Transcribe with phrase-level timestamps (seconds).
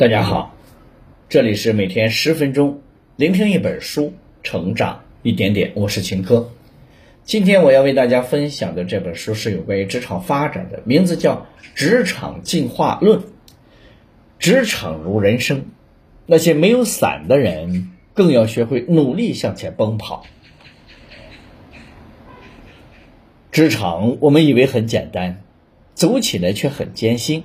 [0.00, 0.56] 大家好，
[1.28, 2.80] 这里是每天十分钟
[3.16, 5.72] 聆听一本书，成长一点点。
[5.74, 6.52] 我是秦科。
[7.22, 11.34] 今天我要为大家分享的这本书是有关于职场发展的，名字叫
[11.74, 13.20] 《职场进化论》。
[14.38, 15.66] 职场如人生，
[16.24, 20.24] 那些没有伞的人更要学会努力向前奔跑。
[23.52, 25.42] 职场我们以为很简单，
[25.92, 27.44] 走起来却很艰辛。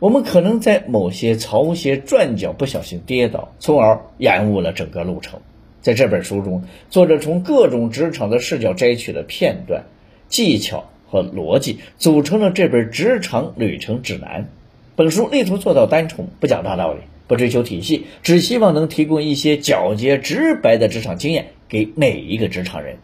[0.00, 5.40] 我们可能在某些潮鞋转角不小心跌倒，从而延误了整个路程。
[5.82, 9.84] 在这本书中，作者从各种职场的视角摘取了片段、
[10.28, 14.48] 技巧和逻辑，组成了这本职场旅程指南。
[14.96, 22.96] 本书力图做到单纯，不讲大道理，不追求体系，只希望能提供一些皎洁直白的职场经验给每一个职场人。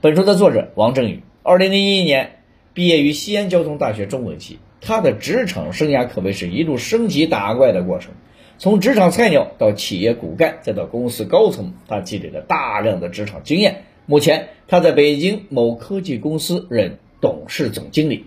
[0.00, 2.36] 本书的作者王正宇，二零零一年
[2.72, 4.58] 毕业于西安交通大学中文系。
[4.86, 8.12] 他的职场生涯可谓是一路升级打怪的过程，
[8.58, 13.84] 从职场菜鸟到企业骨干，再到公司高层，他积累了大量的职场经验。
[14.04, 18.26] 目前，他在北京某科技公司任董事总经理。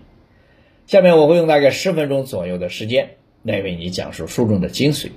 [0.86, 3.10] 下面我会用大概十分钟左右的时间
[3.44, 5.10] 来为你讲述书中的精髓。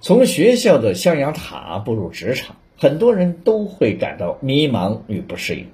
[0.00, 5.66] 从学校的象牙塔步入职场，很多人都会感到迷茫与不适应。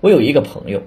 [0.00, 0.82] 我有一个朋友。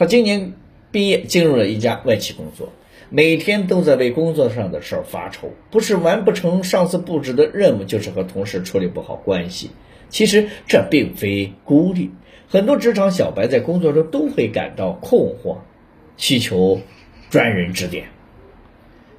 [0.00, 0.54] 他今年
[0.90, 2.72] 毕业，进入了一家外企工作，
[3.10, 9.72] 每天都在为工作上的事儿发愁，不是完不成上司布置的任务，就是和同事处理不好关系。
[10.08, 12.12] 其实这并非孤立，
[12.48, 15.58] 很多职场小白在工作中都会感到困惑，
[16.16, 16.80] 需求
[17.28, 18.06] 专人指点。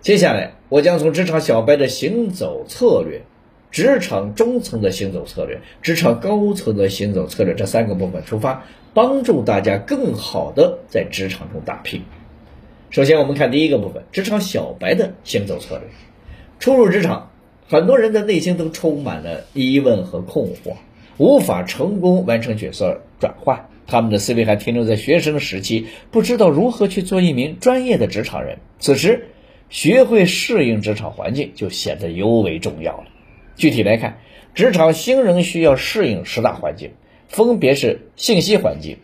[0.01, 3.21] 接下来，我将从职场小白的行走策略。
[3.69, 12.03] 职场中层的行走策略，职场高层的行走策略这三个部分出发，帮助大家更好的在职场中打拼。
[12.89, 15.87] 首先，我们看第一个部分，职场小白的行走策略。
[16.59, 17.31] 初入职场，
[17.67, 20.75] 很多人的内心都充满了疑问和困惑，
[21.17, 28.57] 无法成功完成角色转换，他们的思维还停留在学生时期，不知道如何去做一名专业的职场人。
[28.79, 29.29] 此时，
[29.69, 33.05] 学会适应职场环境就显得尤为重要了。
[33.55, 34.17] 具体来看，
[34.53, 36.91] 职场新人需要适应十大环境，
[37.31, 38.97] 分别是信息环境、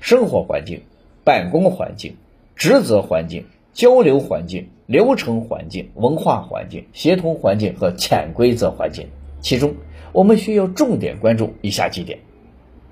[0.00, 0.80] 生活环境、
[1.24, 2.16] 办公环境、
[2.54, 3.44] 职责环境、
[3.74, 9.08] 交流环境、流程环境、文化环境、协同环境和潜规则环境。
[9.42, 9.74] 其中，
[10.12, 12.18] 我们需要重点关注以下几点：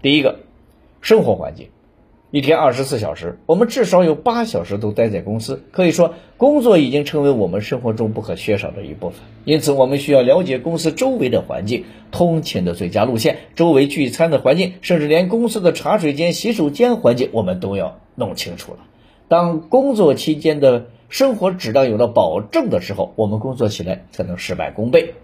[0.02, 0.40] 第一个，
[1.00, 1.68] 生活环境。
[2.34, 9.20] 一天二十四小时，我们至少有八小时都待在公司，可以说工作已经成为我们生活中不可缺少的一部分。
[9.44, 18.78] 因此，我们需要了解公司周围的环境、通勤的最佳路线、周围聚餐的环境，甚至连公司的茶水间、洗手间环境，我们都要弄清楚了。
[19.28, 25.14] 当工作期间的生活质量有了保证的时候，我们工作起来才能事半功倍。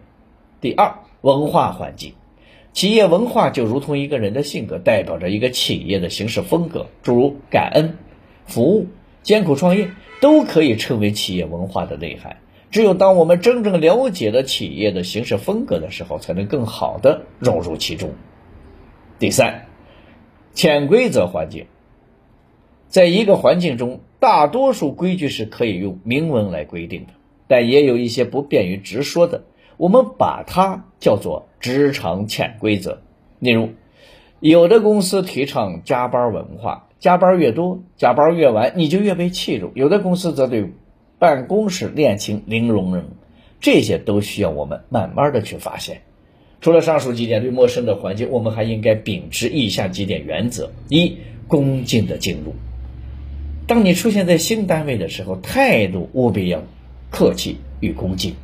[0.60, 2.12] 第二，文化环境。
[2.72, 6.86] 企业文化就如同一个人的性格，代表着一个企业的行事风格。
[7.02, 7.98] 诸如感恩、
[8.46, 8.86] 服务、
[9.22, 12.36] 艰苦创业，都可以称为企业文化的内涵。
[12.70, 18.12] 只有当我们真正了解了企业的行事风格的时候，才能更好的融入其中。
[19.18, 19.66] 第三，
[20.54, 21.66] 潜规则环境，
[22.86, 27.14] 在一个环境中，大多数规矩是可以用明文来规定的，
[27.48, 29.42] 但也有一些不便于直说的。
[29.80, 33.00] 我们把它叫做职场潜规则。
[33.38, 33.70] 例如，
[34.38, 40.70] 有的公司提倡加班文化，加班越多，加班越晚，你就越被器重；有的公司则对
[41.18, 43.06] 办公室恋情零容忍。
[43.58, 46.02] 这些都需要我们慢慢的去发现。
[46.60, 51.16] 除了上述几点，对陌生的环境，我们还应该秉持以下几点原则：一、
[51.48, 52.54] 恭敬的进入。
[53.66, 56.62] 当你出现在新单位的时候，态度务必要
[57.10, 58.34] 客气与恭敬。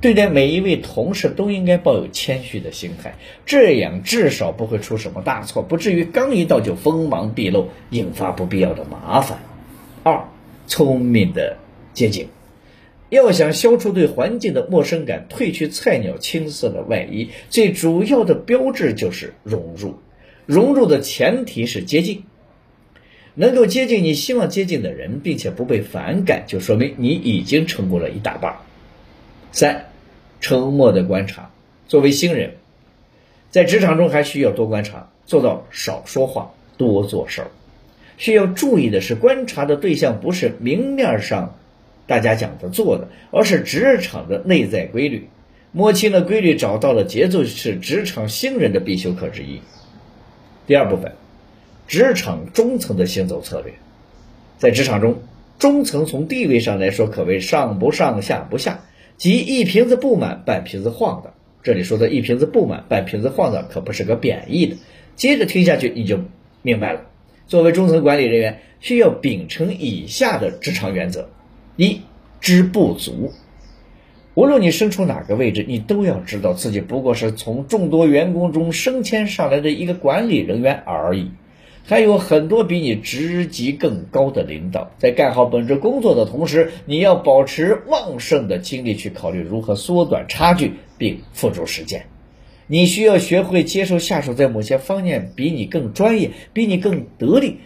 [0.00, 3.14] 对待每一位同事都应该抱有谦虚的心态，
[3.46, 9.38] 这样至少不会出什么大错，不至于刚一到就锋芒毕露，引发不必要的麻烦。
[10.02, 10.28] 二，
[10.66, 11.56] 聪明的
[11.94, 12.28] 接近，
[13.08, 19.96] 要想消除对环境的陌生感，褪去菜鸟青涩的外衣，最主要的标志就是融入。
[20.44, 22.22] 融入的前提是接近，
[23.34, 28.56] 能够接近你希望接近的人，并且不被反感，就说明你已经成功了一大半。
[29.50, 29.85] 三，
[30.40, 31.50] 沉默的观察。
[31.88, 32.54] 作为新人，
[33.50, 37.50] 在职场中还需要多观察，做到少说话，多做事儿。
[38.18, 41.56] 需要注意的是，观察的对象不是明面上
[42.06, 45.28] 大家讲的做的，而是职场的内在规律。
[45.72, 49.60] 摸清了规律，找到了节奏，是职场新人的必修课之一。
[50.66, 51.12] 第二部分，
[51.86, 53.74] 职场中层的行走策略。
[54.56, 55.20] 在职场中，
[55.58, 58.80] 中层从地位上来说，可谓上不上下不下，
[59.16, 61.32] 即一瓶子不满半瓶子晃荡。
[61.62, 64.76] 这里说的一瓶子不满半瓶子晃荡，可不是个贬义的。
[65.16, 66.20] 接着听下去你就
[66.62, 67.00] 明白了。
[67.46, 71.28] 作为中层管理人员，需要秉承以下的职场原则：
[71.76, 72.02] 一、
[72.40, 73.32] 知不足。
[74.34, 81.30] 无论你身处哪个位置，你都要知道自己不过是从众多员工中升迁上来的一个管理人员而已。
[81.86, 92.06] 还有很多比你职级更高的领导，在干好本职工作的同时，你要保持旺盛的精力去考虑如何缩短差距，并付诸实践。
[92.66, 97.58] 你需要学会接受下属在某些方面比你更专业、比你更得力。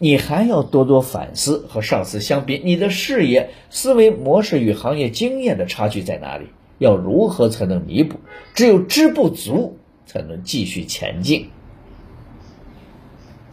[0.00, 6.46] 你还要多多反思，和上司相比，你的视野、思维模式与行业经验的差距在哪里？
[6.78, 8.18] 要如何才能弥补？
[8.54, 9.76] 只有知不足，
[10.06, 11.50] 才能继续前进。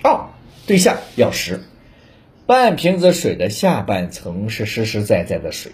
[0.06, 0.30] 二，
[0.68, 1.62] 对象要实。
[2.46, 5.72] 半瓶子水的下半层是实实在在的水，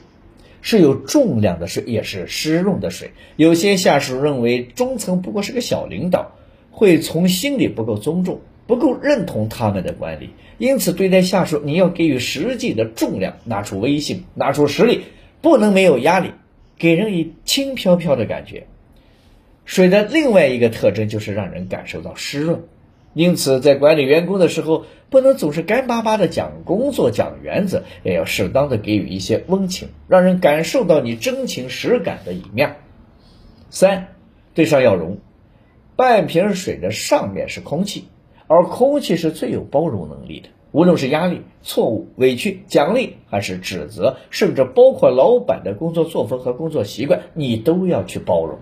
[0.61, 3.11] 是有重量的水，也是湿润的水。
[3.35, 6.31] 有些下属认为中层不过是个小领导，
[6.69, 10.29] 会从心里不够尊重，不够认同他们的管理。
[10.57, 15.01] 因此，对待下属，你要给予实际的重量，拿出威信，拿出实力，
[15.41, 16.31] 不能没有压力，
[16.77, 18.65] 给人以轻飘飘的感觉。
[19.65, 22.63] 水的另外一个特征就是让人感受到湿润。
[23.13, 32.77] 因此，在管理员工的时候，不能总是干巴巴的讲工作、讲原则，也要适当的给予一些温情，让人感受到你真情实感的一面。
[33.69, 34.07] 三，
[34.53, 35.17] 对上要容。
[35.97, 38.05] 半瓶水的上面是空气，
[38.47, 40.47] 而空气是最有包容能力的。
[40.71, 48.57] 无论是压力、错误、委屈、奖励，还是指责，甚至包括老板的工作作风和工作习惯，你都要去包容。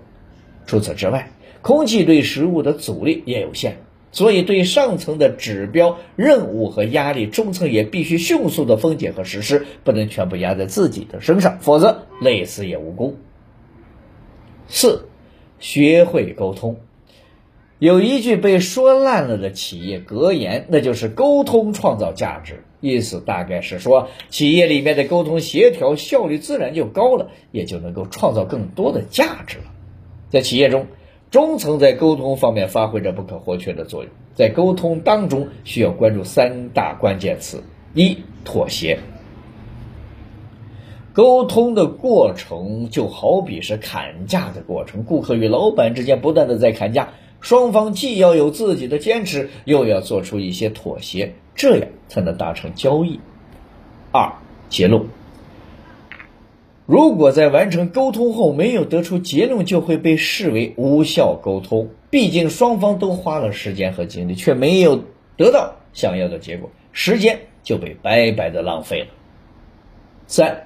[0.66, 1.32] 除此之外，
[1.62, 3.78] 空气对食物的阻力也有限。
[4.12, 13.18] 所以，对上层的指标、任务和压力，中层也必须迅速的分解和实施，不能全部压在自己的身上，否则累死也无功。
[14.68, 15.06] 四，
[15.60, 16.78] 学会沟通。
[17.78, 29.66] 有一句被说烂了的企业格言，那就是“沟通创造价值”，意思大概是说，企业里面的沟通协调效率自然就高了，也就能够创造更多的价值了。
[30.30, 30.88] 在企业中。
[31.32, 37.62] 中层在沟通方面发挥着不可或缺的作用，在沟通当中需要关注三大关键词：
[37.94, 39.00] 一、妥协。
[41.14, 47.10] 沟通的过程就好比是砍价的过程，顾客与老板之间不断的在砍价，
[47.42, 53.20] 双方既要有自己的坚持，又要做出一些妥协，这样才能达成交易。
[54.12, 54.34] 二、
[54.70, 55.04] 结论。
[56.90, 61.90] 如果在完成沟通后没有得出结论，就会被视为无效沟通。
[62.10, 65.04] 毕竟双方都花了时间和精力，却没有
[65.38, 69.08] 得到想要的结果，时间就被白白的浪费了。
[70.26, 70.66] 三，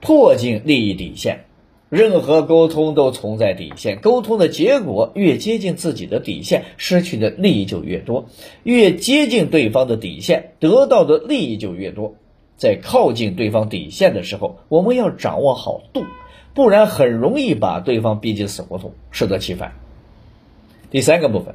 [0.00, 1.40] 迫近利益底线。
[1.88, 8.26] 任何沟通都存在底线，沟通的结果越接近自己的底线，失去的利益就越多；
[8.62, 12.14] 越接近对方的底线，得到的利益就越多。
[12.56, 16.04] 在靠近对方底线的时候，我们要掌握好度，
[16.54, 19.72] 不然很容易把对方逼进死胡同，适得其反。
[20.90, 21.54] 第三个部分，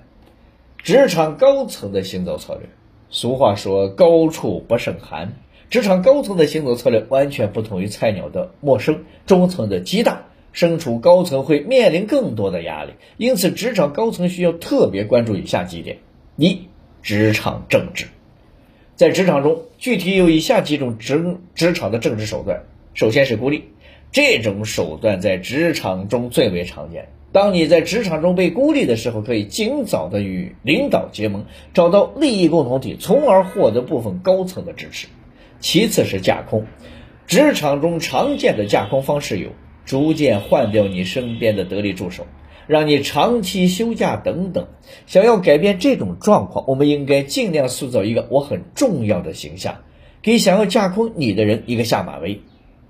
[0.77, 2.69] 职场高层的行走策略。
[3.09, 5.33] 俗话说“高处不胜寒”，
[5.69, 10.23] 职场高层的行走策略完全不同于菜鸟的陌生，中层的激荡。
[10.53, 15.99] 身处高层会面临更多的压力，因此职场高层需要特别关注以下几点：
[16.35, 16.67] 一、
[17.01, 18.07] 职场政治。
[19.01, 22.65] 在职场中，具体有以下几种职职场的政治手段。
[22.93, 23.63] 首先是孤立，
[24.11, 27.07] 这种手段在职场中最为常见。
[27.31, 35.07] 当你在职场中被孤立的时候，可以尽早的与领导结盟，找到利益共同体，从而获得部分高层的支持。
[35.59, 36.67] 其次是架空，
[37.25, 39.49] 职场中常见的架空方式有
[39.83, 42.27] 逐渐换掉你身边的得力助手。
[42.71, 44.69] 让你长期休假等等，
[45.05, 49.79] 想要改变这种状况，我们应该尽量塑造一个我很重要的形象，
[50.21, 52.39] 给想要架空你的人一个下马威。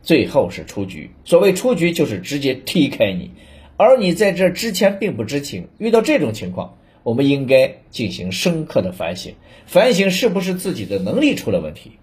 [0.03, 3.31] 最后是出局，所谓出局就是直接踢开你，
[3.75, 5.69] 而你在这之前并不知情。
[5.79, 9.33] 遇到这种情况，我们应该进行深刻的反省，
[9.65, 11.93] 反省是不是自己的能力出了问题，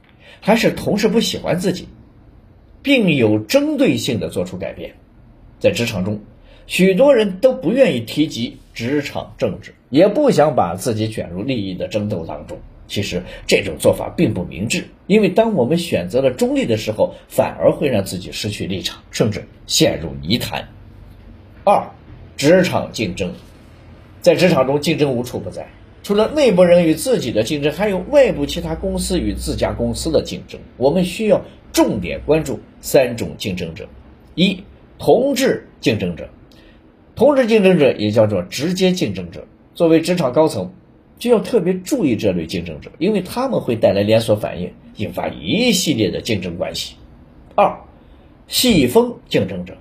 [0.40, 1.86] 还是同事不喜欢自己，
[2.82, 4.94] 并有针对性的做出改变。
[5.60, 6.18] 在职场中。
[6.66, 12.58] 许多人都不愿意提及职场政治，也不想把自己卷入利益的争斗当中。
[12.86, 20.68] 其实这种做法并不明智，因为当我们选择了中立的时候，反而会让自己失去立场，甚至陷入泥潭。
[21.64, 21.90] 二，
[22.38, 23.34] 职场竞争，
[24.22, 25.68] 在职场中竞争无处不在，
[26.02, 30.58] 除了内部人与自己的竞争，还有外部其他公司与自家公司的竞争。
[30.78, 31.42] 我们需要
[31.74, 33.86] 重点关注三种竞争者：
[34.34, 34.64] 一、
[34.98, 36.26] 同质竞争者。
[37.18, 39.44] 同质竞争者也叫做直接竞争者。
[39.74, 40.72] 作为职场高层，
[41.18, 46.94] 就要特别注意这类竞争者，因为他们会带来连锁反应，引发一系列的竞争关系。
[47.56, 47.76] 二、
[48.46, 49.76] 细分竞争者。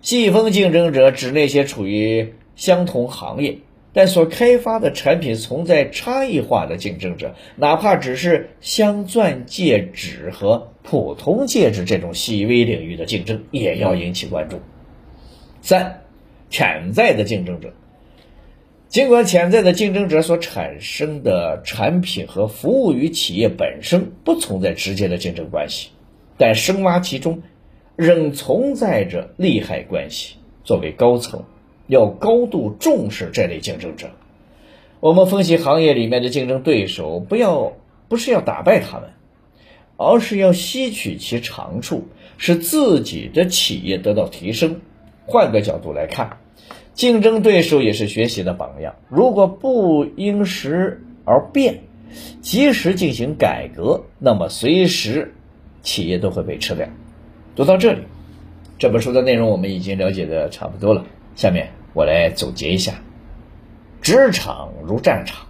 [0.00, 3.58] 细分竞争者指那些处于相同行业。
[3.92, 14.58] 但所开发的产品存在差异化的竞争者，哪怕只是镶钻戒指和普通戒指这种细微领域的竞争，也要引起关注。
[15.60, 16.01] 三，
[16.52, 17.72] 潜在的竞争者，
[18.88, 25.88] 尽管潜在的竞争者所产生的产品和服务与企业本身不存在直接的竞争关系，
[26.36, 27.42] 但深挖其中，
[27.96, 30.36] 仍存在着利害关系。
[30.62, 31.42] 作为高层。
[31.88, 34.12] 要高度重视这类竞争者。
[35.00, 37.76] 我们分析行业里面的竞争对手，不要
[38.08, 39.10] 不是要打败他们，
[39.96, 42.06] 而是要吸取其长处，
[42.38, 44.80] 使自己的企业得到提升。
[45.26, 46.38] 换个角度来看，
[46.94, 48.94] 竞争对手也是学习的榜样。
[49.08, 51.80] 如果不因时而变，
[52.40, 55.34] 及时进行改革，那么随时
[55.82, 56.86] 企业都会被吃掉。
[57.56, 58.02] 读到这里，
[58.78, 61.06] 这本书的内容我们已经了解的差不多了。
[61.34, 63.02] 下面我来总结一下：
[64.02, 65.46] 职场如战场，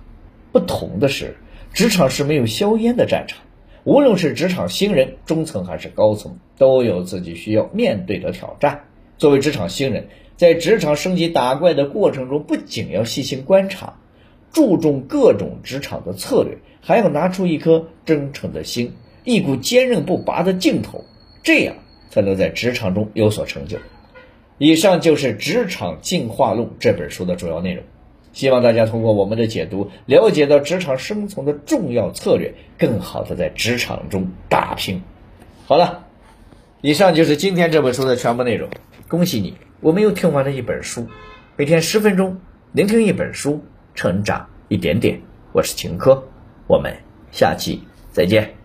[0.53, 1.37] 不同的是，
[1.73, 3.41] 职场是没有硝烟的战场。
[3.85, 8.85] 无论是职场新人、中层还是高层，都有自己需要面对的挑战。
[9.19, 10.07] 作为职场新人，
[10.43, 14.01] 在职场升级打怪的过程中，不仅要细心观察，
[14.51, 21.05] 注重各种职场的策略，还要拿出一颗真诚的心，一股坚韧不拔的劲头，
[21.45, 21.77] 这样
[22.11, 23.77] 才能在职场中有所成就。
[24.59, 27.85] 以上就是《职场进化论》这本书的主要内容，
[28.33, 35.03] 希望大家通过我们的解读，了解到职场生存的重要策略，更好的在职场中打拼。
[35.67, 36.05] 好了，
[36.81, 38.69] 以上就是今天这本书的全部内容。
[39.07, 41.09] 恭喜你，我们又听完了一本书。
[41.57, 43.65] 每天十分钟，聆听一本书，
[43.97, 45.21] 成长一点点。
[45.51, 46.29] 我是秦科，
[46.69, 46.99] 我们
[47.33, 48.62] 下期再见。